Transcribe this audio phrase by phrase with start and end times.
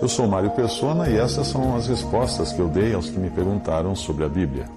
[0.00, 3.30] Eu sou Mário Persona e essas são as respostas que eu dei aos que me
[3.30, 4.68] perguntaram sobre a Bíblia.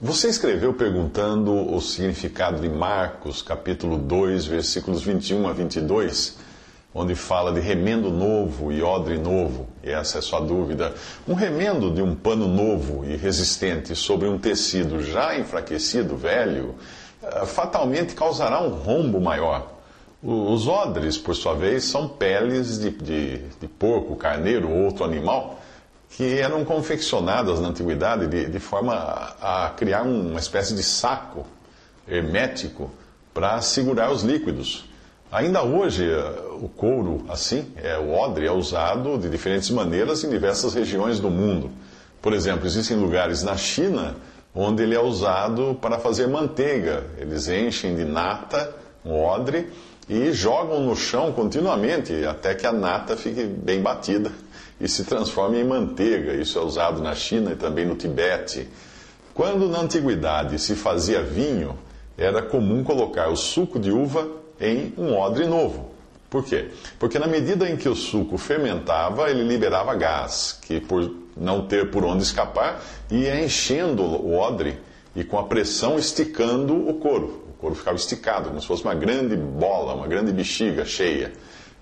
[0.00, 6.38] Você escreveu perguntando o significado de Marcos, capítulo 2, versículos 21 a 22,
[6.94, 10.94] onde fala de remendo novo e odre novo, e essa é sua dúvida.
[11.26, 16.76] Um remendo de um pano novo e resistente sobre um tecido já enfraquecido, velho,
[17.22, 19.77] eh, fatalmente causará um rombo maior.
[20.22, 25.60] Os odres, por sua vez, são peles de, de, de porco, carneiro ou outro animal
[26.10, 31.46] que eram confeccionadas na antiguidade de, de forma a, a criar uma espécie de saco
[32.08, 32.90] hermético
[33.32, 34.84] para segurar os líquidos.
[35.30, 40.30] Ainda hoje, eh, o couro, assim, é, o odre, é usado de diferentes maneiras em
[40.30, 41.70] diversas regiões do mundo.
[42.22, 44.16] Por exemplo, existem lugares na China
[44.54, 47.04] onde ele é usado para fazer manteiga.
[47.18, 49.70] Eles enchem de nata um odre
[50.08, 54.32] e jogam no chão continuamente até que a nata fique bem batida
[54.80, 56.32] e se transforme em manteiga.
[56.34, 58.68] Isso é usado na China e também no Tibete.
[59.34, 61.78] Quando na antiguidade se fazia vinho,
[62.16, 64.26] era comum colocar o suco de uva
[64.60, 65.92] em um odre novo.
[66.28, 66.68] Por quê?
[66.98, 71.90] Porque na medida em que o suco fermentava, ele liberava gás, que por não ter
[71.90, 74.78] por onde escapar, ia enchendo o odre
[75.14, 77.47] e com a pressão esticando o couro.
[77.58, 81.32] Couro ficava esticado, como se fosse uma grande bola, uma grande bexiga cheia.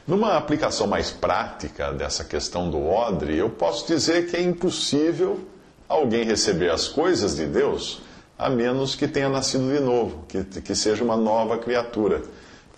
[0.07, 5.41] Numa aplicação mais prática dessa questão do odre, eu posso dizer que é impossível
[5.87, 8.01] alguém receber as coisas de Deus
[8.39, 12.21] a menos que tenha nascido de novo, que, que seja uma nova criatura.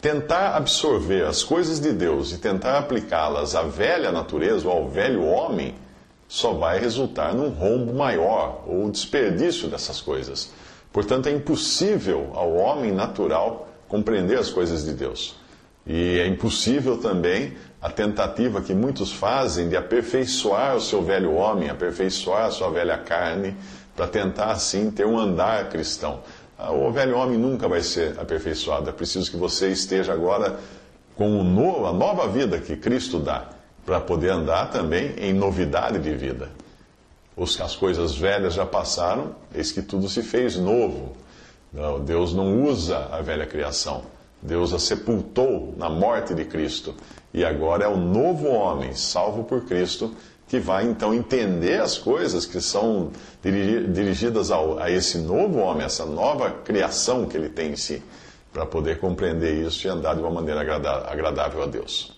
[0.01, 5.23] Tentar absorver as coisas de Deus e tentar aplicá-las à velha natureza ou ao velho
[5.23, 5.75] homem
[6.27, 10.49] só vai resultar num rombo maior ou desperdício dessas coisas.
[10.91, 15.38] Portanto, é impossível ao homem natural compreender as coisas de Deus.
[15.89, 21.67] E é impossível também a tentativa que muitos fazem de aperfeiçoar o seu velho homem,
[21.67, 23.55] aperfeiçoar a sua velha carne,
[23.95, 26.19] para tentar assim ter um andar cristão.
[26.59, 28.87] Ah, o velho homem nunca vai ser aperfeiçoado.
[28.87, 30.59] É preciso que você esteja agora
[31.15, 33.49] com novo, a nova vida que Cristo dá,
[33.83, 36.49] para poder andar também em novidade de vida.
[37.35, 41.17] As coisas velhas já passaram, eis que tudo se fez novo.
[42.05, 44.18] Deus não usa a velha criação.
[44.41, 46.95] Deus a sepultou na morte de Cristo.
[47.33, 50.13] E agora é o novo homem, salvo por Cristo,
[50.47, 53.11] que vai então entender as coisas que são
[53.93, 58.01] dirigidas ao, a esse novo homem, essa nova criação que ele tem em si,
[58.51, 62.17] para poder compreender isso e andar de uma maneira agradável a Deus.